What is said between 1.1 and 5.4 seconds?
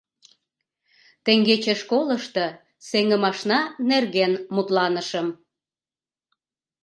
—Теҥгече школышто сеҥымашна нерген мутланышым.